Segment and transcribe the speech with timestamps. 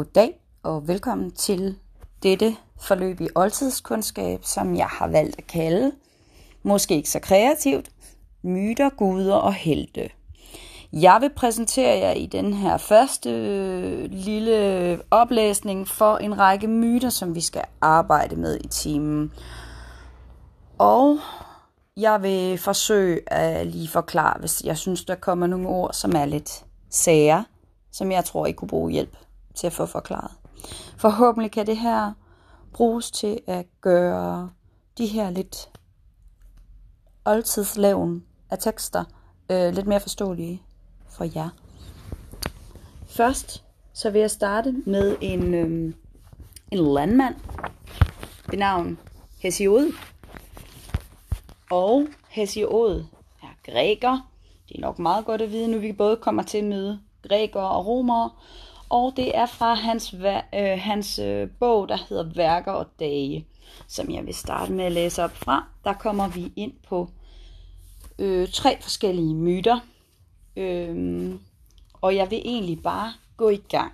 [0.00, 1.78] Goddag og velkommen til
[2.22, 5.92] dette forløb i oldtidskundskab, som jeg har valgt at kalde,
[6.62, 7.90] måske ikke så kreativt,
[8.42, 10.10] myter, guder og helte.
[10.92, 17.10] Jeg vil præsentere jer i den her første øh, lille oplæsning for en række myter,
[17.10, 19.32] som vi skal arbejde med i timen.
[20.78, 21.18] Og
[21.96, 26.24] jeg vil forsøge at lige forklare, hvis jeg synes, der kommer nogle ord, som er
[26.24, 27.44] lidt sære,
[27.92, 29.16] som jeg tror, I kunne bruge hjælp
[29.60, 30.30] til at få forklaret.
[30.96, 32.12] Forhåbentlig kan det her
[32.72, 34.50] bruges til at gøre
[34.98, 35.70] de her lidt
[37.24, 39.04] oldtidslaven af tekster
[39.50, 40.62] øh, lidt mere forståelige
[41.08, 41.48] for jer.
[43.06, 45.94] Først så vil jeg starte med en, øh,
[46.70, 47.34] en landmand
[48.50, 48.98] ved navn
[49.38, 49.92] Hesiod.
[51.70, 53.04] Og Hesiod
[53.42, 54.30] er græker.
[54.68, 57.70] Det er nok meget godt at vide, nu vi både kommer til at møde grækere
[57.70, 58.30] og romere.
[58.90, 60.14] Og det er fra hans,
[60.54, 63.46] øh, hans øh, bog, der hedder Værker og Dage,
[63.88, 65.64] som jeg vil starte med at læse op fra.
[65.84, 67.10] Der kommer vi ind på
[68.18, 69.80] øh, tre forskellige myter.
[70.56, 71.34] Øh,
[71.92, 73.92] og jeg vil egentlig bare gå i gang.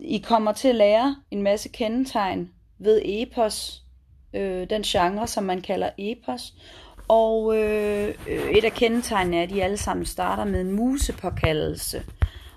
[0.00, 3.82] I kommer til at lære en masse kendetegn ved epos,
[4.34, 6.54] øh, den genre, som man kalder epos.
[7.08, 12.02] Og øh, øh et af kendetegnene er, at de alle sammen starter med en musepåkaldelse.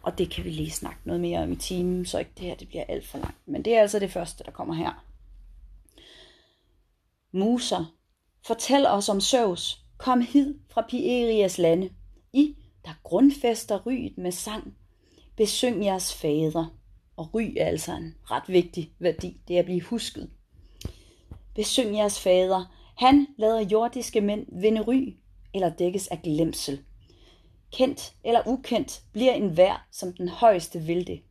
[0.02, 2.55] Og det kan vi lige snakke noget mere om i timen, så ikke det her
[2.55, 3.38] det bliver alt for langt.
[3.45, 5.05] Men det er altså det første, der kommer her.
[7.31, 7.95] Muser,
[8.47, 9.86] fortæl os om Søvs.
[9.97, 11.89] Kom hid fra Pierias lande.
[12.33, 12.55] I,
[12.86, 14.75] der grundfester ryet med sang.
[15.38, 16.75] Besyng jeres fader.
[17.17, 20.30] Og ry er altså en ret vigtig værdi, det er at blive husket.
[21.55, 22.75] Besyng jeres fader.
[22.97, 25.16] Han lader jordiske mænd vinde ry,
[25.53, 26.83] eller dækkes af glemsel.
[27.71, 31.21] Kendt eller ukendt bliver en vær, som den højeste vil det.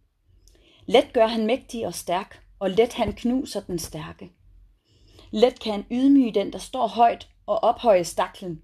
[0.87, 4.31] Let gør han mægtig og stærk, og let han knuser den stærke.
[5.31, 8.63] Let kan han ydmyge den, der står højt, og ophøje staklen.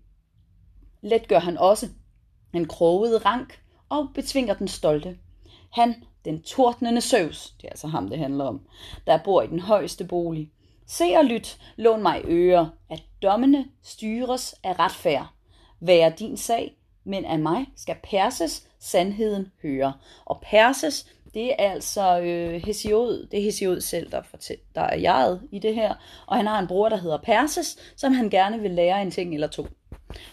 [1.02, 1.88] Let gør han også
[2.54, 5.18] en kroget rank, og betvinger den stolte.
[5.72, 8.66] Han, den tordnende søvs, det er altså ham, det handler om,
[9.06, 10.52] der bor i den højeste bolig.
[10.86, 15.26] Se og lyt, lån mig øre, at dommene styres af retfærd.
[15.80, 19.92] Vær din sag, men af mig skal Perses sandheden høre.
[20.24, 24.96] Og Perses, det er altså øh, Hesiod, det er Hesiod selv, der, fortæ- der er
[24.96, 25.94] jeget i det her.
[26.26, 29.34] Og han har en bror, der hedder Perses, som han gerne vil lære en ting
[29.34, 29.66] eller to.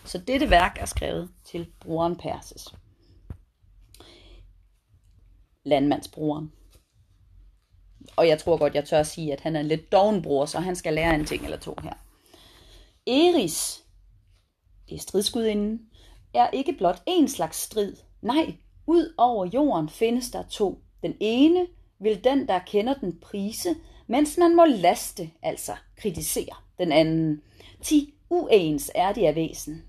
[0.05, 2.67] Så dette værk er skrevet til broren Perses.
[5.63, 6.51] Landmandsbroren.
[8.15, 10.45] Og jeg tror godt, jeg tør at sige, at han er en lidt doven bror,
[10.45, 11.93] så han skal lære en ting eller to her.
[13.07, 13.83] Eris,
[14.89, 15.81] det er stridsgudinden,
[16.33, 17.95] er ikke blot en slags strid.
[18.21, 18.55] Nej,
[18.87, 20.81] ud over jorden findes der to.
[21.03, 21.67] Den ene
[21.99, 23.75] vil den, der kender den prise,
[24.07, 27.41] mens man må laste, altså kritisere den anden.
[27.81, 29.83] Ti uens er de af væsen.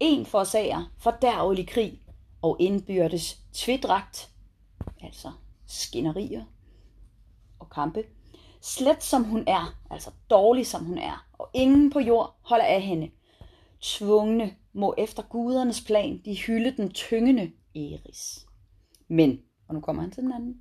[0.00, 2.00] En forsager fordærvelig krig
[2.42, 4.30] og indbyrdes tvidragt,
[5.02, 5.32] altså
[5.66, 6.44] skinnerier
[7.58, 8.04] og kampe.
[8.60, 12.82] Slet som hun er, altså dårlig som hun er, og ingen på jord holder af
[12.82, 13.10] hende.
[13.80, 18.46] Tvungne må efter gudernes plan de hylde den tyngende Eris.
[19.08, 20.60] Men, og nu kommer han til den anden,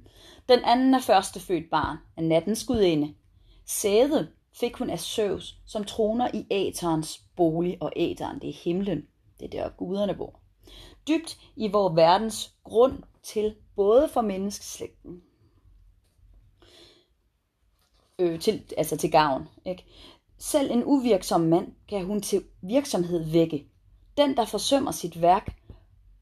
[0.50, 3.13] den anden er førstefødt barn af nattens gudinde.
[3.66, 9.07] Sæde fik hun af Søvs, som troner i Aterens bolig, og Ateren, det er himlen,
[9.39, 10.39] det er der guderne bor.
[11.07, 15.22] Dybt i vor verdens grund til både for menneskeslægten,
[18.19, 19.50] øh, til, altså til gavn.
[19.66, 19.85] Ikke?
[20.39, 23.65] Selv en uvirksom mand kan hun til virksomhed vække,
[24.17, 25.55] den, der forsømmer sit værk,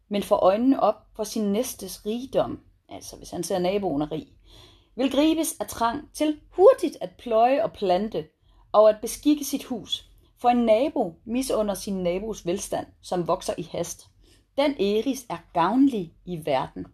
[0.09, 2.59] men får øjnene op for sin næstes rigdom,
[2.89, 4.27] altså hvis han ser naboen er rig,
[4.95, 8.25] vil gribes af trang til hurtigt at pløje og plante,
[8.71, 13.67] og at beskikke sit hus, for en nabo misunder sin nabos velstand, som vokser i
[13.71, 14.07] hast.
[14.57, 16.85] Den Eris er gavnlig i verden.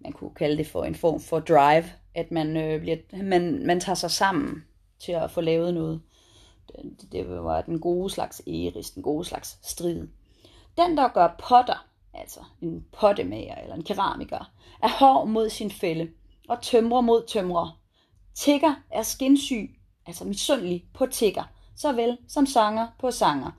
[0.00, 1.84] Man kunne kalde det for en form for drive,
[2.14, 4.64] at man, øh, bliver, man, man tager sig sammen
[4.98, 6.02] til at få lavet noget
[6.78, 10.08] Øh, det var den gode slags eris, den gode slags strid.
[10.76, 14.52] Den, der gør potter, altså en pottemager eller en keramiker,
[14.82, 16.10] er hård mod sin fælde
[16.48, 17.80] og tømrer mod tømrer.
[18.34, 19.70] Tigger er skinsyg,
[20.06, 21.44] altså misundelig på tigger,
[21.76, 23.50] såvel som sanger på sanger.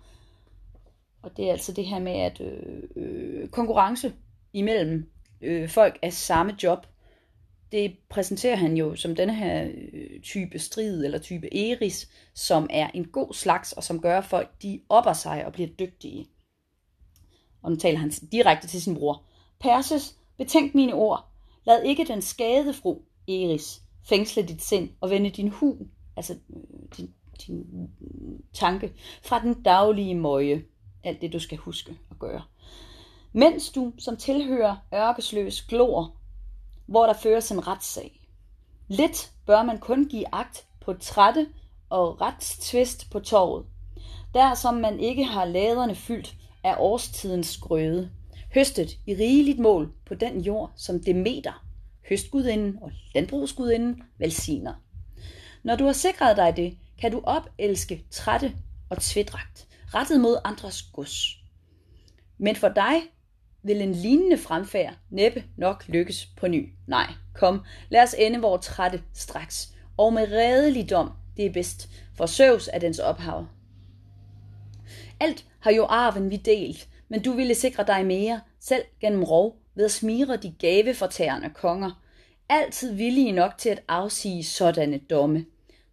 [1.21, 4.13] Og det er altså det her med, at øh, øh, konkurrence
[4.53, 5.11] imellem
[5.41, 6.87] øh, folk af samme job
[7.73, 12.89] det præsenterer han jo som denne her øh, type strid eller type eris, som er
[12.93, 16.27] en god slags, og som gør, at folk de opper sig og bliver dygtige.
[17.63, 19.23] Og nu taler han direkte til sin bror.
[19.59, 21.29] Perses, betænk mine ord.
[21.65, 22.97] Lad ikke den skadefru,
[23.27, 25.77] Eris, fængsle dit sind og vende din hu,
[26.15, 27.13] altså øh, din,
[27.47, 27.89] din
[28.53, 30.63] tanke, fra den daglige møje.
[31.03, 32.41] Alt det, du skal huske at gøre.
[33.33, 36.22] Mens du, som tilhører ørkesløs, glor,
[36.85, 38.19] hvor der føres en retssag.
[38.87, 41.47] Lidt bør man kun give agt på trætte
[41.89, 43.65] og retstvist på torvet.
[44.33, 48.11] Der som man ikke har laderne fyldt af årstidens grøde,
[48.53, 51.65] høstet i rigeligt mål på den jord, som Demeter,
[52.09, 54.73] høstgudinden og landbrugsgudinden, velsigner.
[55.63, 58.55] Når du har sikret dig det, kan du opelske trætte
[58.89, 61.37] og tvædragt, rettet mod andres gods.
[62.37, 63.01] Men for dig
[63.63, 66.73] vil en lignende fremfærd næppe nok lykkes på ny.
[66.87, 72.25] Nej, kom, lad os ende vores trætte straks, og med redeligdom, det er bedst, for
[72.25, 73.45] søvs er dens ophav.
[75.19, 79.57] Alt har jo arven vi delt, men du ville sikre dig mere, selv gennem rov,
[79.75, 82.03] ved at smire de gavefortærende konger.
[82.49, 85.45] Altid villige nok til at afsige sådanne domme.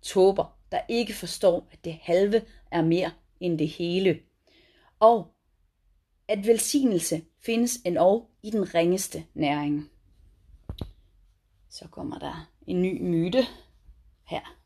[0.02, 4.18] Tober, der ikke forstår, at det halve er mere end det hele.
[5.00, 5.26] Og
[6.28, 9.90] at velsignelse findes endog i den ringeste næring.
[11.68, 13.44] Så kommer der en ny myte
[14.24, 14.56] her.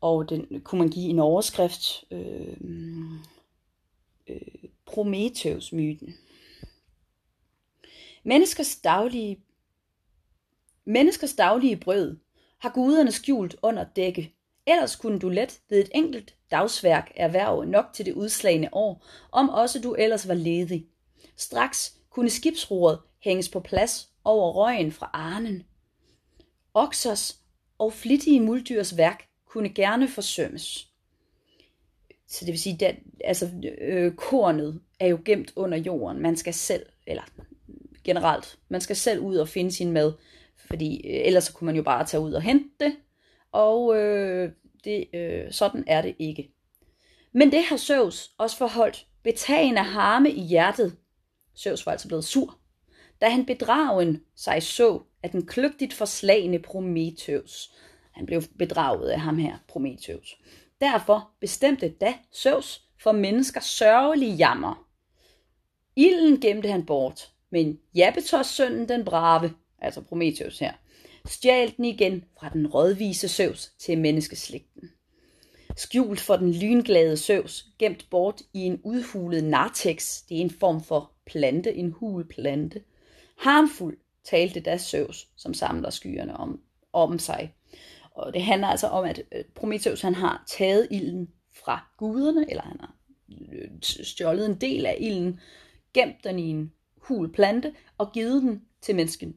[0.00, 2.04] Og den kunne man give en overskrift.
[2.10, 2.56] Øh,
[4.26, 6.14] øh, Prometheus-myten.
[8.24, 9.44] Menneskers daglige,
[10.84, 12.16] menneskers daglige brød
[12.58, 14.34] har guderne skjult under dække.
[14.66, 19.48] Ellers kunne du let ved et enkelt dagsværk erhverve nok til det udslagende år, om
[19.48, 20.86] også du ellers var ledig.
[21.36, 25.62] Straks kunne skibsroret hænges på plads over røgen fra Arnen.
[26.74, 27.38] Oksers
[27.78, 30.88] og flittige muldyrs værk kunne gerne forsømmes.
[32.26, 33.50] Så det vil sige, at altså,
[33.80, 36.22] øh, kornet er jo gemt under jorden.
[36.22, 37.22] Man skal selv, eller
[38.04, 40.12] generelt, man skal selv ud og finde sin mad,
[40.56, 42.96] fordi øh, ellers så kunne man jo bare tage ud og hente det,
[43.52, 44.52] og øh,
[44.84, 46.50] det, øh, sådan er det ikke.
[47.32, 50.96] Men det har Søvs også forholdt betagende harme i hjertet.
[51.54, 52.58] Søvs var altså blevet sur,
[53.20, 57.72] da han bedragen sig så af den kløgtigt forslagende Prometheus.
[58.12, 60.36] Han blev bedraget af ham her, Prometheus.
[60.80, 64.88] Derfor bestemte da Søvs for menneskers sørgelige jammer.
[65.96, 70.72] Ilden gemte han bort, men Jabetos sønnen den brave, altså Prometheus her,
[71.26, 74.90] stjal den igen fra den rådvise Søvs til menneskeslægten.
[75.76, 80.84] Skjult for den lynglade Søvs, gemt bort i en udhulet nartex, det er en form
[80.84, 82.82] for plante, en hul plante.
[83.38, 86.60] Harmfuld talte da Søvs, som samler skyerne om,
[86.92, 87.54] om sig.
[88.10, 91.28] Og det handler altså om, at øh, Prometheus han har taget ilden
[91.64, 92.94] fra guderne, eller han har
[93.52, 95.40] øh, stjålet en del af ilden,
[95.94, 99.36] gemt den i en hul plante og givet den til mennesken.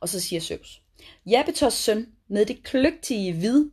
[0.00, 0.82] Og så siger Zeus,
[1.26, 3.70] Japetos søn med det kløgtige vid,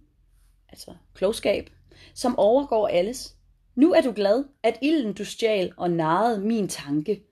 [0.69, 1.69] altså klogskab,
[2.13, 3.36] som overgår alles.
[3.75, 7.24] Nu er du glad, at ilden du stjal og narrede min tanke,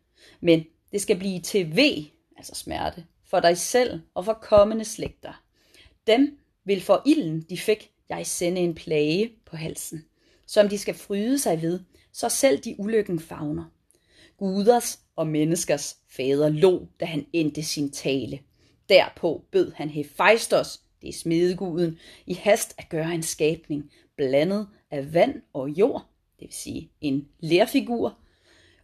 [0.42, 2.04] men det skal blive til ved,
[2.38, 5.44] altså smerte, for dig selv og for kommende slægter.
[6.08, 10.06] Dem vil for ilden, de fik, jeg sende en plage på halsen,
[10.46, 11.80] som de skal fryde sig ved,
[12.12, 13.66] så selv de ulykken favner.
[14.38, 18.40] Guders og menneskers fader lå, da han endte sin tale.
[18.90, 25.14] Derpå bød han Hephaistos, det er smedeguden, i hast at gøre en skabning, blandet af
[25.14, 26.06] vand og jord,
[26.40, 28.18] det vil sige en lærfigur,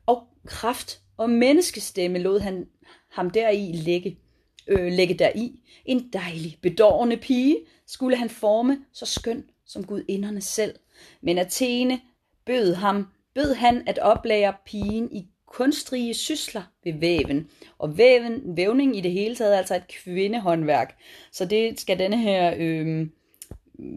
[0.05, 2.67] og kraft og menneskestemme lod han
[3.09, 4.19] ham deri lægge,
[4.67, 5.59] øh, lægge deri.
[5.85, 10.75] En dejlig, bedårende pige skulle han forme så skøn som gudinderne selv.
[11.21, 12.01] Men Athene
[12.45, 17.49] bød ham, bød han at oplære pigen i kunstrige sysler ved væven.
[17.77, 20.97] Og væven, vævning i det hele taget er altså et kvindehåndværk.
[21.31, 23.07] Så det skal denne her, øh,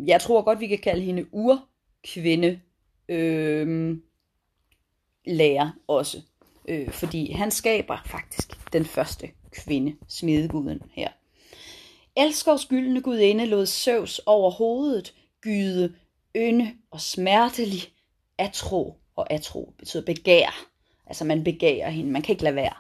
[0.06, 2.60] jeg tror godt vi kan kalde hende urkvinde,
[3.08, 3.96] øh,
[5.26, 6.20] lærer også.
[6.68, 11.08] Øh, fordi han skaber faktisk den første kvinde, smedeguden her.
[12.16, 15.94] Elskovs gyldne gudinde lod søvs over hovedet gyde,
[16.36, 17.82] ynde og smertelig
[18.38, 18.98] atro.
[19.16, 20.71] Og atro betyder begær.
[21.06, 22.74] Altså man begærer hende, man kan ikke lade være.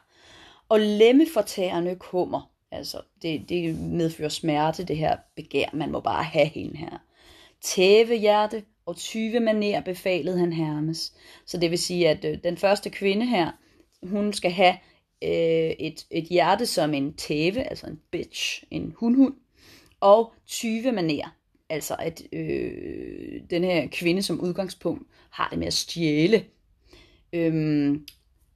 [0.68, 2.50] Og lemmefortærende kummer.
[2.70, 5.66] Altså det, det medfører smerte, det her begær.
[5.72, 6.98] Man må bare have hende her.
[7.60, 11.12] Tævehjerte og 20 maner befalede han Hermes.
[11.46, 13.50] Så det vil sige, at øh, den første kvinde her,
[14.02, 14.74] hun skal have
[15.24, 19.34] øh, et, et hjerte som en tæve, altså en bitch, en hundhund,
[20.00, 21.36] og 20 maner,
[21.68, 26.44] altså at øh, den her kvinde som udgangspunkt har det med at stjæle.
[27.32, 28.06] Øhm,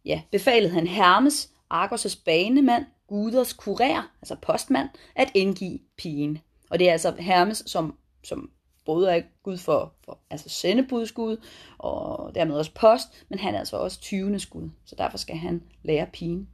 [0.04, 6.38] ja, befalede han Hermes, Argos' banemand, guders kurér, altså postmand, at indgive pigen.
[6.71, 8.50] Og det er altså Hermes, som, som
[8.85, 11.37] både er gud for, for altså sendebudsgud,
[11.78, 14.38] og dermed også post, men han er altså også 20.
[14.38, 16.49] skud, så derfor skal han lære pigen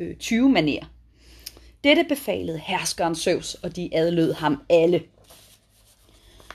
[0.00, 0.86] øh, 20 maner.
[1.84, 5.02] Dette befalede herskeren Zeus, og de adlød ham alle.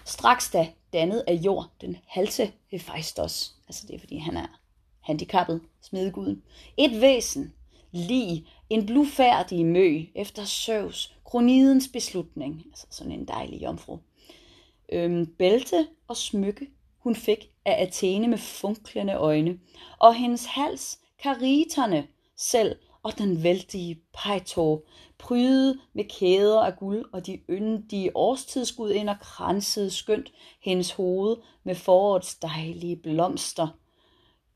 [0.06, 4.63] Straks da dannet af jord den halse Hephaistos, altså det er fordi han er
[5.04, 6.44] handicappet, smedeguden,
[6.78, 7.54] et væsen,
[7.92, 13.98] lige en blufærdig mø efter Søvs, kronidens beslutning, altså sådan en dejlig jomfru.
[14.92, 16.68] Øhm, bælte og smykke
[17.04, 19.60] hun fik af Athene med funklende øjne,
[20.00, 22.08] og hendes hals kariterne
[22.38, 24.82] selv og den vældige pejtår,
[25.18, 30.32] prydet med kæder af guld, og de yndige årstidsgudinder kransede skønt
[30.62, 33.68] hendes hoved med forårets dejlige blomster.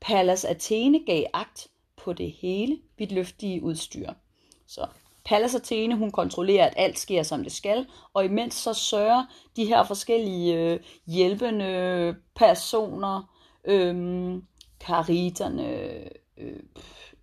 [0.00, 4.12] Pallas Athene gav agt på det hele vidløftige udstyr.
[4.66, 4.86] Så
[5.24, 9.24] Pallas Athene, hun kontrollerer, at alt sker, som det skal, og imens så sørger
[9.56, 14.34] de her forskellige øh, hjælpende personer, øh,
[14.80, 15.68] kariterne,
[16.38, 16.60] øh,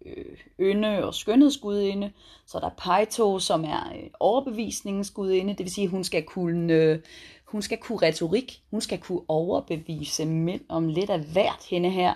[0.06, 2.12] øh, ynde og skønhedsgudinde.
[2.48, 6.24] Så er der Peito, som er øh, overbevisningens gudinde, det vil sige, at hun skal
[6.24, 7.00] kunne, øh,
[7.46, 12.14] hun skal kunne retorik, hun skal kunne overbevise mænd om lidt af hvert hende her.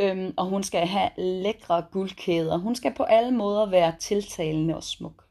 [0.00, 2.56] Øhm, og hun skal have lækre guldkæder.
[2.56, 5.24] Hun skal på alle måder være tiltalende og smuk.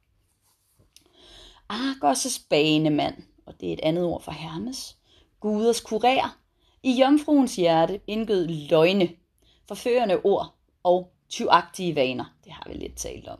[1.74, 4.98] Argos' banemand, og det er et andet ord for Hermes,
[5.40, 6.30] guders kurér,
[6.84, 9.10] i jomfruens hjerte indgød løgne,
[9.68, 12.26] forførende ord og tyvagtige vaner.
[12.44, 13.40] Det har vi lidt talt om.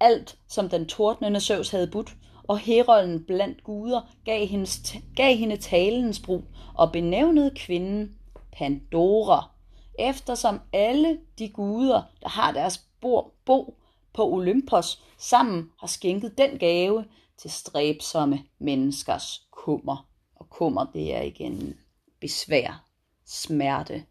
[0.00, 2.16] Alt, som den tordnende Søvs havde budt,
[2.48, 6.44] og herolden blandt guder gav, hendes, gav hende talens brug
[6.74, 8.18] og benævnede kvinden
[8.52, 9.53] Pandora,
[9.98, 13.78] eftersom alle de guder, der har deres bor, bo
[14.12, 17.04] på Olympos, sammen har skænket den gave
[17.36, 20.06] til stræbsomme menneskers kummer.
[20.34, 21.78] Og kummer, det er igen
[22.20, 22.84] besvær,
[23.24, 24.04] smerte,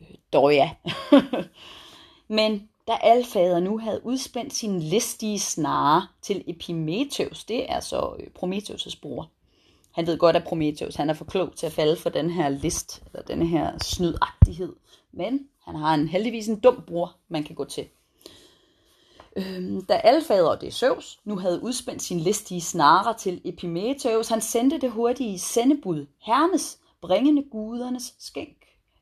[0.00, 0.70] øh, døja.
[2.28, 8.26] Men da Alfader nu havde udspændt sin listige snare til Epimetheus, det er så øh,
[8.38, 9.30] Prometheus' bror.
[9.98, 12.48] Han ved godt, at Prometheus han er for klog til at falde for den her
[12.48, 14.76] list, eller den her snydagtighed.
[15.12, 17.88] Men han har en heldigvis en dum bror, man kan gå til.
[19.36, 24.40] Øhm, da Alfader, og det Zeus, nu havde udspændt sin listige snare til Epimetheus, han
[24.40, 28.56] sendte det hurtige sendebud Hermes, bringende gudernes skænk.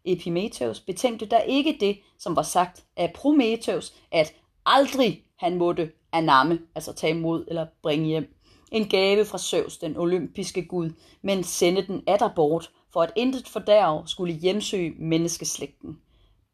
[0.05, 4.35] Epimetheus betænkte der ikke det, som var sagt af Prometheus, at
[4.67, 8.36] aldrig han måtte anamme, altså tage imod eller bringe hjem,
[8.73, 10.91] en gave fra Zeus, den olympiske gud,
[11.23, 16.01] men sende den atter bort, for at intet fordærv skulle hjemsøge menneskeslægten.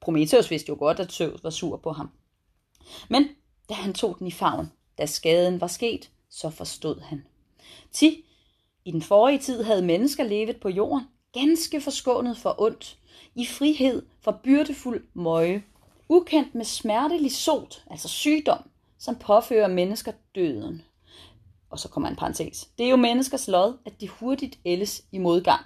[0.01, 2.11] Prometheus vidste jo godt, at Zeus var sur på ham.
[3.09, 3.29] Men
[3.69, 7.25] da han tog den i favn, da skaden var sket, så forstod han.
[7.93, 8.25] Ti,
[8.85, 12.99] i den forrige tid havde mennesker levet på jorden, ganske forskånet for ondt,
[13.35, 15.63] i frihed for byrdefuld møje,
[16.09, 18.59] ukendt med smertelig sot, altså sygdom,
[18.99, 20.83] som påfører mennesker døden.
[21.73, 22.69] Og så kommer en parentes.
[22.79, 25.61] Det er jo menneskers lod, at de hurtigt ældes i modgang.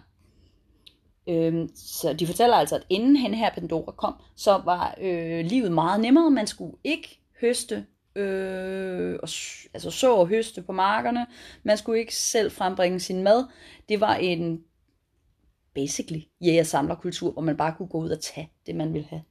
[1.28, 5.72] Øhm, så de fortæller altså, at inden hende her Pandora kom, så var øh, livet
[5.72, 6.30] meget nemmere.
[6.30, 7.86] Man skulle ikke høste,
[8.16, 9.28] øh, og,
[9.75, 11.26] altså så og høste på markerne.
[11.62, 13.44] Man skulle ikke selv frembringe sin mad.
[13.88, 14.64] Det var en
[15.75, 19.22] basically jæger-samlerkultur, hvor man bare kunne gå ud og tage det, man ville have.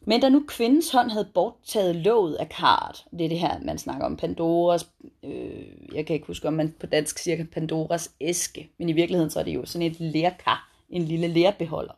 [0.00, 3.78] Men da nu kvindens hånd havde borttaget låget af kart, det er det her, man
[3.78, 4.90] snakker om Pandoras,
[5.22, 9.30] øh, jeg kan ikke huske, om man på dansk siger Pandoras æske, men i virkeligheden
[9.30, 11.92] så er det jo sådan et lærkar, en lille lærbeholder.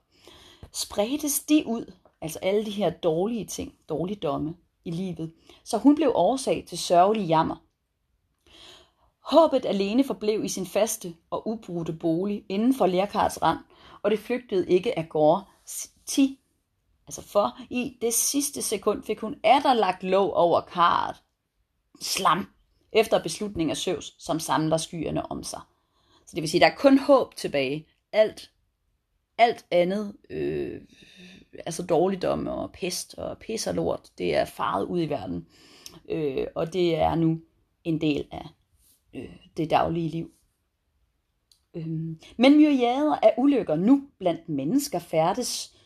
[0.72, 4.54] Spredtes de ud, altså alle de her dårlige ting, dårligdomme
[4.84, 5.32] i livet,
[5.64, 7.56] så hun blev årsag til sørgelig jammer.
[9.22, 13.58] Håbet alene forblev i sin faste og ubrudte bolig inden for lærkarets rand,
[14.02, 15.44] og det flygtede ikke af gårde.
[16.06, 16.41] Ti,
[17.06, 21.16] altså for i det sidste sekund fik hun lagt låg over karret.
[22.00, 22.46] Slam,
[22.92, 25.60] efter beslutningen af Søvs, som samler skyerne om sig.
[26.26, 27.86] Så det vil sige, der er kun håb tilbage.
[28.12, 28.50] Alt,
[29.38, 30.80] alt andet, øh,
[31.66, 35.46] altså dårligdom og pest og pis og lort, det er faret ud i verden.
[36.08, 37.40] Øh, og det er nu
[37.84, 38.46] en del af
[39.14, 40.30] øh, det daglige liv.
[41.74, 41.86] Øh,
[42.36, 45.76] men myriader af ulykker nu blandt mennesker færdes,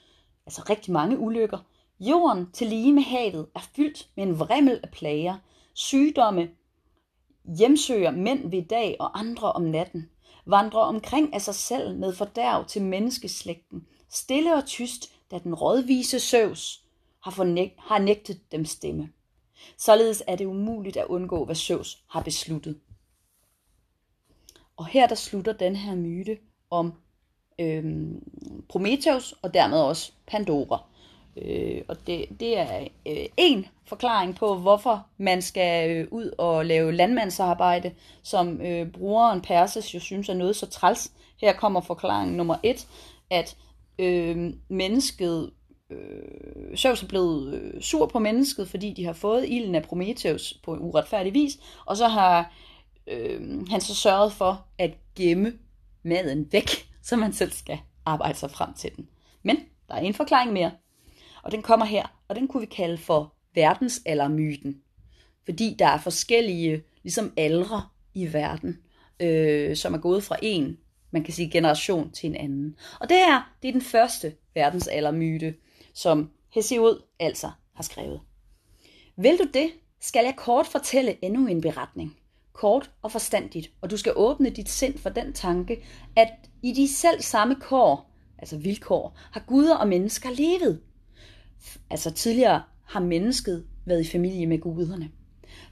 [0.46, 1.58] altså rigtig mange ulykker.
[2.00, 5.38] Jorden til lige med havet er fyldt med en vrimmel af plager,
[5.74, 6.50] sygdomme,
[7.58, 10.10] hjemsøger mænd ved dag og andre om natten,
[10.46, 16.20] vandrer omkring af sig selv med fordærv til menneskeslægten, stille og tyst, da den rådvise
[16.20, 16.82] søvs
[17.22, 19.12] har, fornæg- har nægtet dem stemme.
[19.78, 22.80] Således er det umuligt at undgå, hvad Zeus har besluttet.
[24.76, 26.38] Og her der slutter den her myte
[26.70, 26.92] om
[27.58, 28.22] øhm,
[28.68, 30.78] Prometheus og dermed også Pandora.
[31.36, 36.66] Øh, og det, det er øh, en forklaring på, hvorfor man skal øh, ud og
[36.66, 41.12] lave landmandsarbejde, som øh, brugeren Perses jo synes er noget så træls.
[41.40, 42.86] Her kommer forklaring nummer et,
[43.30, 43.56] at
[43.98, 45.50] øh, mennesket
[45.90, 50.60] øh, Zeus er blevet øh, sur på mennesket, fordi de har fået ilden af Prometheus
[50.64, 52.52] på en uretfærdig vis, og så har
[53.06, 55.52] øh, han så sørget for at gemme
[56.02, 59.08] maden væk, så man selv skal arbejde sig frem til den.
[59.42, 59.56] Men
[59.88, 60.70] der er en forklaring mere,
[61.42, 64.80] og den kommer her, og den kunne vi kalde for verdensaldermyten.
[65.44, 67.82] Fordi der er forskellige ligesom aldre
[68.14, 68.78] i verden,
[69.20, 70.78] øh, som er gået fra en,
[71.10, 72.76] man kan sige, generation til en anden.
[73.00, 75.54] Og det her, det er den første verdensaldermyte,
[75.94, 78.20] som Hesiod altså har skrevet.
[79.16, 79.70] Vil du det,
[80.00, 82.16] skal jeg kort fortælle endnu en beretning.
[82.56, 85.84] Kort og forstandigt, og du skal åbne dit sind for den tanke,
[86.16, 86.28] at
[86.62, 90.80] i de selv samme kår, altså vilkår, har guder og mennesker levet.
[91.90, 95.10] Altså tidligere har mennesket været i familie med guderne.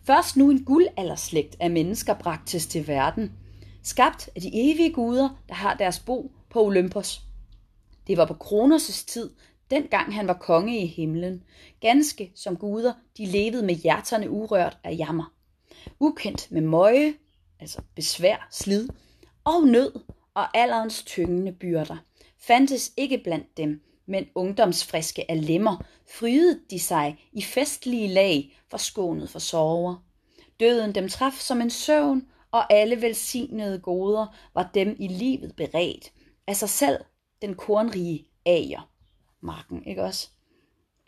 [0.03, 3.33] Først nu en guldalderslægt af mennesker bragtes til verden,
[3.83, 7.21] skabt af de evige guder, der har deres bo på Olympos.
[8.07, 9.31] Det var på Kronos' tid,
[9.71, 11.43] dengang han var konge i himlen.
[11.81, 15.34] Ganske som guder, de levede med hjerterne urørt af jammer.
[16.01, 17.15] Ukendt med møje,
[17.61, 18.89] altså besvær, slid,
[19.45, 19.93] og nød
[20.35, 21.97] og alderens tyngende byrder,
[22.39, 25.85] fandtes ikke blandt dem, men ungdomsfriske af lemmer,
[26.19, 29.97] frydede de sig i festlige lag, forskånet for sorger.
[30.61, 36.13] Døden dem traf som en søvn, og alle velsignede goder var dem i livet beredt,
[36.47, 36.99] af sig selv
[37.43, 38.91] den kornrige ager
[39.41, 40.29] marken, ikke også?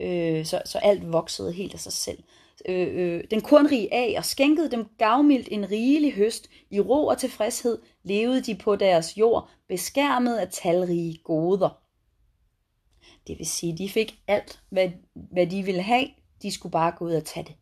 [0.01, 2.23] Øh, så, så alt voksede helt af sig selv.
[2.69, 6.50] Øh, øh, den kornrige ager skænkede dem gavmildt en rigelig høst.
[6.71, 11.83] I ro og tilfredshed levede de på deres jord, beskærmet af talrige goder.
[13.26, 16.09] Det vil sige, de fik alt, hvad, hvad de ville have.
[16.43, 17.54] De skulle bare gå ud og tage det.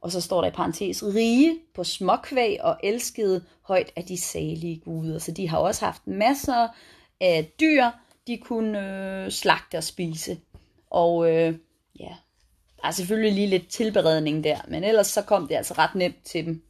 [0.00, 4.80] Og så står der i parentes, rige på småkvæg og elskede højt af de salige
[4.80, 5.18] guder.
[5.18, 6.68] Så de har også haft masser
[7.20, 7.84] af dyr,
[8.26, 8.78] de kunne
[9.24, 10.40] øh, slagte og spise.
[10.90, 11.54] Og øh,
[12.00, 12.16] ja,
[12.82, 16.24] der er selvfølgelig lige lidt tilberedning der, men ellers så kom det altså ret nemt
[16.24, 16.62] til dem.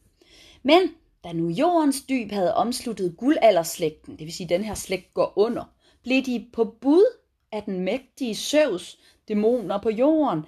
[0.62, 0.80] Men
[1.24, 5.32] da nu jordens dyb havde omsluttet guldalderslægten, det vil sige, at den her slægt går
[5.36, 5.64] under,
[6.02, 7.04] blev de på bud
[7.52, 10.44] af den mægtige Zeus, dæmoner på jorden,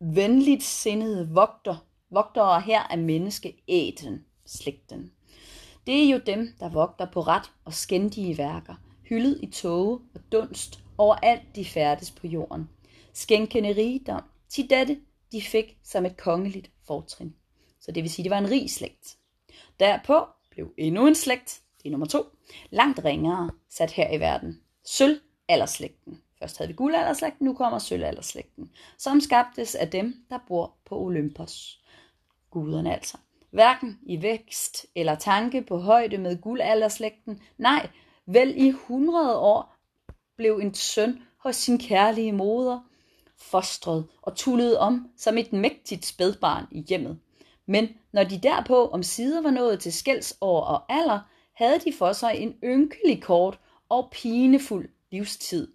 [0.00, 5.12] venligt sindede vogter, vogtere her af menneskeæten, slægten.
[5.86, 10.20] Det er jo dem, der vogter på ret og skændige værker, hyldet i tåge og
[10.32, 12.68] dunst over alt de færdes på jorden.
[13.12, 15.00] Skænkende rigdom, til dette
[15.32, 17.34] de fik som et kongeligt fortrin.
[17.80, 19.16] Så det vil sige, det var en rig slægt.
[19.80, 22.22] Derpå blev endnu en slægt, det er nummer to,
[22.70, 24.60] langt ringere sat her i verden.
[24.84, 26.22] Sølvalderslægten.
[26.38, 31.82] Først havde vi guldalderslægten, nu kommer sølvalderslægten, som skabtes af dem, der bor på Olympos.
[32.50, 33.18] Guderne altså.
[33.50, 37.88] Hverken i vækst eller tanke på højde med guldalderslægten, nej,
[38.30, 39.76] Vel i hundrede år
[40.36, 42.80] blev en søn hos sin kærlige moder
[43.38, 47.18] fostret og tullede om som et mægtigt spædbarn i hjemmet.
[47.66, 51.20] Men når de derpå om sider var nået til skældsår og alder,
[51.54, 55.68] havde de for sig en ynkelig kort og pinefuld livstid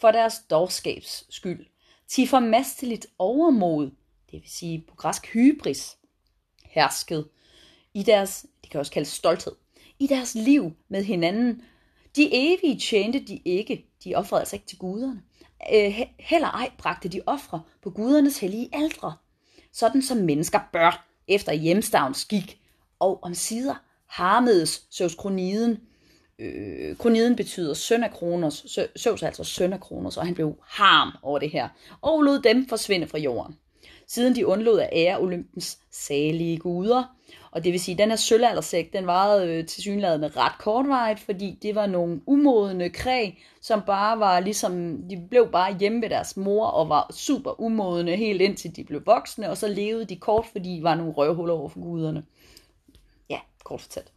[0.00, 1.66] for deres dårskabs skyld.
[2.08, 3.90] Til formasteligt overmod,
[4.30, 5.96] det vil sige på græsk hybris,
[6.64, 7.28] hersket
[7.94, 9.52] i deres, det kan også kaldes stolthed,
[9.98, 11.62] i deres liv med hinanden
[12.16, 15.22] de evige tjente de ikke, de offrede altså ikke til guderne.
[15.74, 19.14] Øh, heller ej bragte de ofre på gudernes hellige aldre,
[19.72, 22.60] sådan som mennesker bør efter hjemstavns skik,
[22.98, 23.74] og om sider
[24.06, 25.78] harmedes Søvs kroniden.
[26.38, 31.12] Øh, kroniden betyder søn af Kronos, Søvs altså søn af Kronos, og han blev harm
[31.22, 31.68] over det her,
[32.00, 33.56] og lod dem forsvinde fra jorden.
[34.06, 37.16] Siden de undlod at ære Olympens salige guder,
[37.52, 41.20] og det vil sige, at den her sølvaldersæk, den varede øh, til synligheden ret kortvarigt,
[41.20, 46.10] fordi det var nogle umodne kræg, som bare var ligesom, de blev bare hjemme ved
[46.10, 50.16] deres mor og var super umodne helt indtil de blev voksne, og så levede de
[50.16, 52.24] kort, fordi de var nogle røvhuller over for guderne.
[53.30, 54.12] Ja, kort fortalt.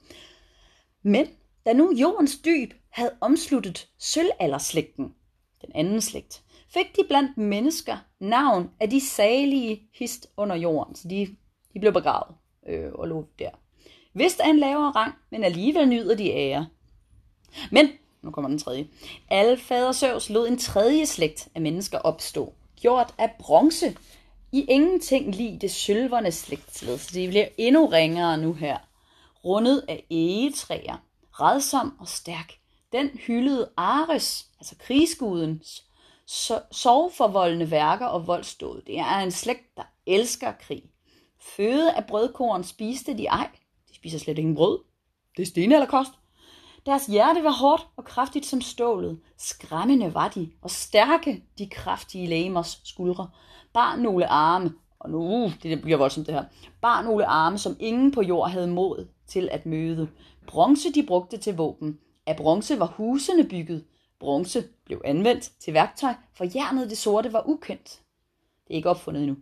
[1.04, 1.28] Men
[1.65, 5.13] da nu jordens dyb havde omsluttet sølvalderslægten,
[5.62, 11.08] den anden slægt, fik de blandt mennesker navn af de salige hist under jorden, så
[11.08, 11.28] de,
[11.74, 12.36] de blev begravet
[12.67, 13.49] øh, og lå der.
[14.13, 16.67] Vist er en lavere rang, men alligevel nyder de ære.
[17.71, 17.89] Men,
[18.21, 18.88] nu kommer den tredje,
[19.30, 23.97] alle fader Søvs lod en tredje slægt af mennesker opstå, gjort af bronze,
[24.52, 28.78] I ingenting lige det sølverne slægtsled, så det bliver endnu ringere nu her.
[29.45, 30.97] Rundet af egetræer,
[31.32, 32.54] redsom og stærk.
[32.91, 35.84] Den hyldede Ares, altså krigsgudens,
[36.71, 38.82] sorgforvoldende værker og voldsdåd.
[38.88, 40.84] Det er en slægt, der elsker krig.
[41.44, 43.50] Føde af brødkorn spiste de ej.
[43.90, 44.80] De spiser slet ingen brød.
[45.38, 46.12] Det er sten eller kost.
[46.86, 49.20] Deres hjerte var hårdt og kraftigt som stålet.
[49.38, 53.30] Skræmmende var de, og stærke de kraftige lægemers skuldre.
[53.74, 56.46] Bar nogle arme, og nu, uh, det bliver voldsomt det her,
[56.82, 60.10] bar nogle arme, som ingen på jord havde mod til at møde.
[60.48, 62.00] Bronze de brugte til våben.
[62.26, 63.86] Af bronze var husene bygget.
[64.20, 67.90] Bronze blev anvendt til værktøj, for jernet det sorte var ukendt.
[68.68, 69.38] Det er ikke opfundet endnu.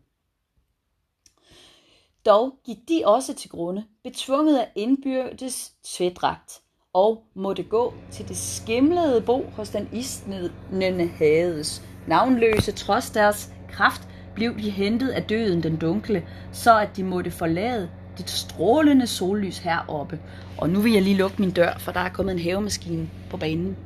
[2.25, 6.61] Dog gik de også til grunde, betvunget af indbyrdes tvedragt,
[6.93, 11.81] og måtte gå til det skimlede bo hos den isnende hades.
[12.07, 17.31] Navnløse trods deres kraft blev de hentet af døden den dunkle, så at de måtte
[17.31, 20.19] forlade det strålende sollys heroppe.
[20.57, 23.37] Og nu vil jeg lige lukke min dør, for der er kommet en havemaskine på
[23.37, 23.77] banen.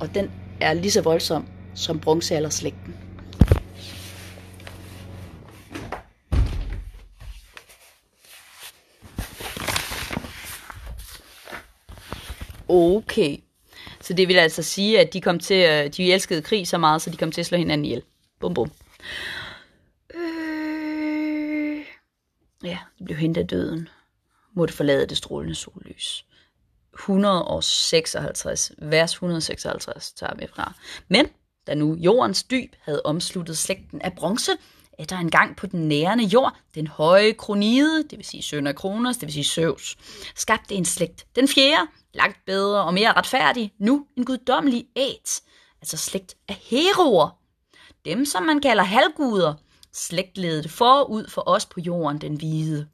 [0.00, 3.05] Og den er lige så voldsom som bronzealderslægten.
[12.76, 13.38] Okay.
[14.00, 17.02] Så det vil altså sige, at de kom til, at de elskede krig så meget,
[17.02, 18.02] så de kom til at slå hinanden ihjel.
[18.40, 18.70] Bum bum.
[20.14, 21.84] Øh...
[22.64, 23.88] Ja, de blev hentet af døden.
[24.54, 26.24] Måtte forlade det strålende sollys.
[26.94, 30.74] 156, vers 156 tager vi fra.
[31.08, 31.26] Men
[31.66, 34.52] da nu jordens dyb havde omsluttet slægten af bronze,
[34.98, 38.74] er der engang på den nærende jord, den høje kronide, det vil sige søn af
[38.74, 39.96] Kronos, det vil sige Søvs,
[40.34, 41.26] skabte en slægt.
[41.36, 41.86] Den fjerde,
[42.16, 45.40] langt bedre og mere retfærdig, nu en guddommelig æt,
[45.80, 47.38] altså slægt af heroer.
[48.04, 49.54] Dem, som man kalder halvguder,
[49.92, 52.88] slægtledet forud for os på jorden, den hvide.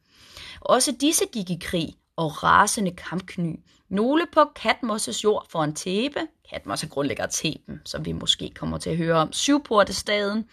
[0.61, 3.61] Også disse gik i krig og rasende kampkny.
[3.89, 6.21] Nogle på Katmos' jord for en tæbe.
[6.51, 9.33] Katmos er grundlægger tæben, som vi måske kommer til at høre om.
[9.33, 10.49] Syvportestaden.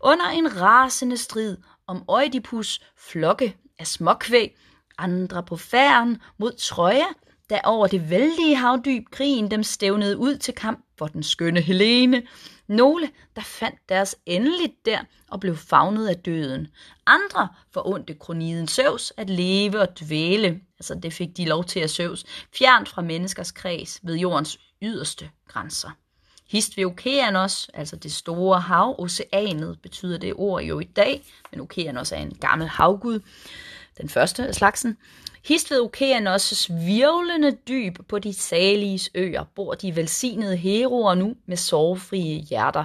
[0.00, 4.56] Under en rasende strid om Oedipus flokke af småkvæg.
[4.98, 7.06] Andre på færden mod Troja
[7.50, 12.22] da over det vældige havdyb krigen dem stævnede ud til kamp for den skønne Helene.
[12.66, 14.98] Nogle, der fandt deres endeligt der
[15.30, 16.68] og blev fagnet af døden.
[17.06, 21.90] Andre forundte kroniden Søvs at leve og dvæle, altså det fik de lov til at
[21.90, 22.24] Søvs,
[22.58, 25.90] fjernt fra menneskers kreds ved jordens yderste grænser.
[26.48, 31.60] Hist ved Okeanos, altså det store hav, oceanet, betyder det ord jo i dag, men
[31.60, 33.20] Okeanos er en gammel havgud,
[33.98, 34.96] den første af slagsen.
[35.44, 41.56] Hist ved Okeanos' virvlende dyb på de saliges øer bor de velsignede heroer nu med
[41.56, 42.84] sorgfrie hjerter.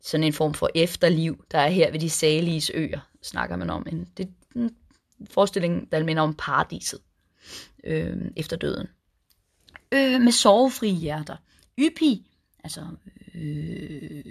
[0.00, 3.86] Sådan en form for efterliv, der er her ved de saliges øer, snakker man om.
[3.92, 4.76] En, det er en
[5.30, 7.00] forestilling, der minder om paradiset
[7.84, 8.86] øh, efter døden.
[9.92, 11.36] Øh, med sorgfrie hjerter.
[11.78, 12.30] Yppi,
[12.64, 12.86] altså
[13.34, 14.24] øh,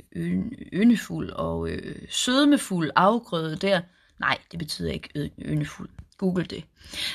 [0.74, 3.82] yndefuld og øh, sødmefuld afgrøde der.
[4.20, 5.90] Nej, det betyder ikke yndefuld.
[6.18, 6.64] Google det.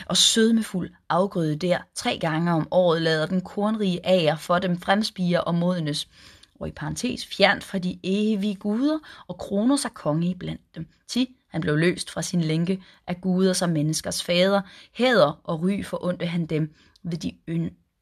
[0.06, 5.44] Og sødmefuld afgrøde der tre gange om året lader den kornrige ager for dem fremspire
[5.44, 6.08] og modnes,
[6.60, 10.86] og i parentes fjernt fra de evige guder og kroner sig konge blandt dem.
[11.08, 15.84] Ti, han blev løst fra sin lænke af guder som menneskers fader, hæder og ry
[15.84, 17.32] forundte han dem ved de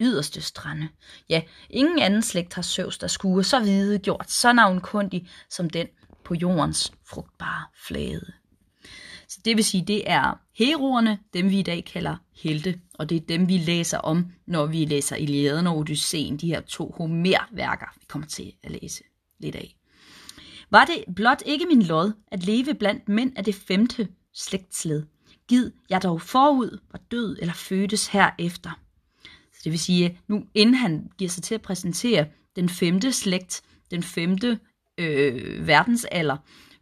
[0.01, 0.89] yderste strande.
[1.29, 5.87] Ja, ingen anden slægt har søvs, der skue så hvide gjort, så navnkundig som den
[6.25, 8.33] på jordens frugtbare flade.
[9.29, 13.17] Så det vil sige, det er heroerne, dem vi i dag kalder helte, og det
[13.17, 17.87] er dem, vi læser om, når vi læser Iliaden og Odysseen, de her to Homer-værker,
[18.01, 19.05] vi kommer til at læse
[19.41, 19.75] lidt af.
[20.71, 25.07] Var det blot ikke min lod at leve blandt mænd af det femte slægtsled?
[25.49, 28.81] Gid jeg dog forud var død eller fødtes herefter.
[29.53, 33.62] Så det vil sige, nu inden han giver sig til at præsentere den femte slægt,
[33.91, 34.59] den femte
[34.99, 36.37] øh, verdensalder,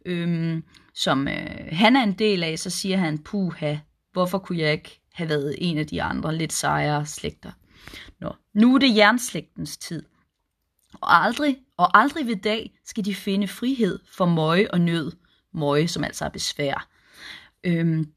[0.05, 0.61] øh,
[0.97, 3.75] som øh, han er en del af, så siger han, puha,
[4.11, 7.51] hvorfor kunne jeg ikke have været en af de andre lidt sejere slægter?
[8.19, 10.03] Nå, nu er det jernslægtens tid.
[10.93, 15.11] Og aldrig, og aldrig ved dag skal de finde frihed for møje og nød.
[15.53, 16.87] Møje, som altså er besvær.
[17.63, 18.11] Øhm,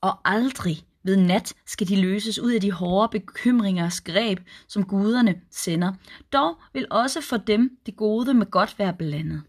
[0.00, 5.40] og aldrig ved nat skal de løses ud af de hårde bekymringers greb, som guderne
[5.50, 5.92] sender.
[6.32, 9.42] Dog vil også for dem det gode med godt være blandet.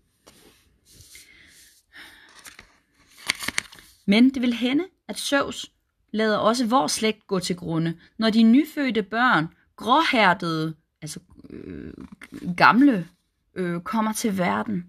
[4.05, 5.71] Men det vil hende, at Søvs
[6.11, 11.93] lader også vores slægt gå til grunde, når de nyfødte børn, gråhærdede, altså øh,
[12.57, 13.07] gamle,
[13.55, 14.85] øh, kommer til verden.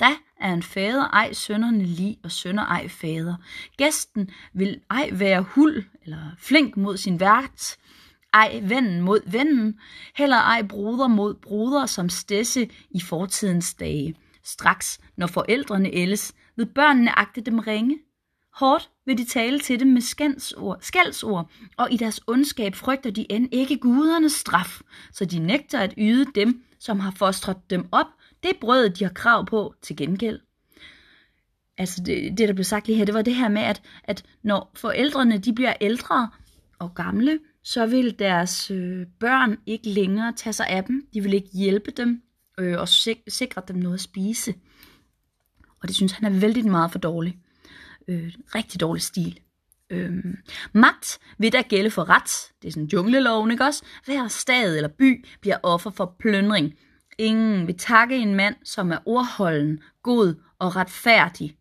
[0.00, 3.36] Da er en fader ej sønderne lig, og sønder ej fader.
[3.76, 7.76] Gæsten vil ej være hul eller flink mod sin vært,
[8.34, 9.80] ej vennen mod vennen,
[10.16, 14.14] heller ej bruder mod bruder som stesse i fortidens dage.
[14.42, 17.98] Straks, når forældrene ældes, ved børnene agte dem ringe.
[18.56, 23.32] Hårdt vil de tale til dem med skældsord, skældsord, og i deres ondskab frygter de
[23.32, 24.80] end ikke gudernes straf,
[25.12, 28.06] så de nægter at yde dem, som har fostret dem op,
[28.42, 30.40] det brød, de har krav på til gengæld.
[31.78, 34.24] Altså det, det, der blev sagt lige her, det var det her med, at, at
[34.42, 36.30] når forældrene de bliver ældre
[36.78, 41.06] og gamle, så vil deres øh, børn ikke længere tage sig af dem.
[41.14, 42.22] De vil ikke hjælpe dem
[42.58, 44.54] øh, og sik- sikre dem noget at spise.
[45.82, 47.36] Og det synes han er vældig meget for dårligt.
[48.08, 49.40] Øh, rigtig dårlig stil.
[49.90, 50.36] Øhm,
[50.72, 53.84] magt vil der gælde for ret, det er sådan jungleloven, ikke også?
[54.04, 56.74] Hver stad eller by bliver offer for plyndring.
[57.18, 61.56] Ingen vil takke en mand, som er ordholden, god og retfærdig,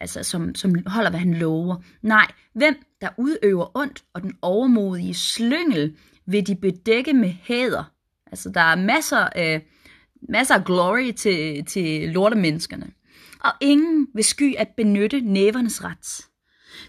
[0.00, 1.76] altså som, som holder, hvad han lover.
[2.02, 5.96] Nej, hvem der udøver ondt og den overmodige slyngel,
[6.26, 7.84] vil de bedække med hæder.
[8.26, 9.66] Altså, der er masser af,
[10.28, 12.90] masser af glory til, til lortemenneskerne.
[13.46, 16.26] Og ingen vil sky at benytte nævernes ret.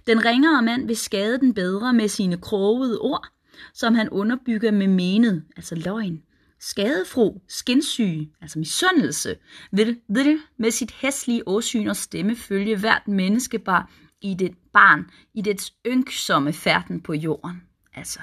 [0.07, 3.27] Den ringere mand vil skade den bedre med sine krogede ord,
[3.73, 6.23] som han underbygger med menet, altså løgn.
[6.59, 9.35] Skadefro, skinsyge, altså misundelse,
[9.71, 13.91] vil, vil med sit hæslige åsyn og stemme følge hvert menneskebar
[14.21, 17.61] i det barn, i dets ynksomme færden på jorden.
[17.93, 18.19] Altså,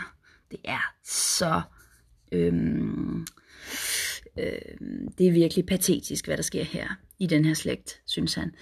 [0.51, 1.63] det er så...
[2.33, 3.27] Øhm,
[4.39, 6.89] øhm, det er virkelig patetisk, hvad der sker her
[7.25, 8.55] i den her slægt, synes han.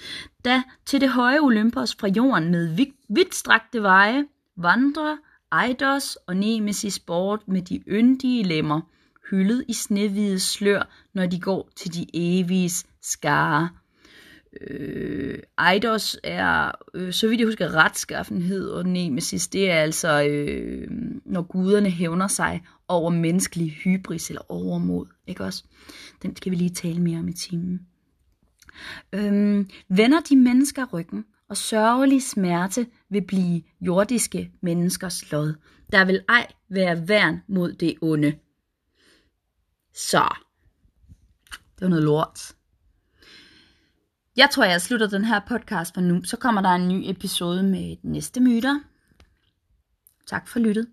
[0.44, 4.24] Da til det høje Olympos fra jorden med vidtstrakte veje
[4.56, 5.16] vandrer
[5.64, 8.80] Eidos og Nemesis bort med de yndige lemmer,
[9.30, 13.68] hyldet i snehvide slør, når de går til de eviges skare.
[14.60, 15.38] Øh,
[15.72, 20.88] Eidos er, øh, så vidt jeg husker, retskaffenhed, og Nemesis, det er altså, øh,
[21.24, 25.64] når guderne hævner sig over menneskelig hybris eller overmod, ikke også?
[26.22, 27.80] Den skal vi lige tale mere om i timen.
[29.12, 35.54] Øhm, vender de mennesker ryggen, og sørgelig smerte vil blive jordiske menneskers lod.
[35.92, 38.38] Der vil ej være værn mod det onde.
[39.94, 40.34] Så,
[41.50, 42.54] det var noget lort.
[44.36, 46.22] Jeg tror, jeg slutter den her podcast for nu.
[46.24, 48.80] Så kommer der en ny episode med næste myter.
[50.26, 50.86] Tak for lyttet.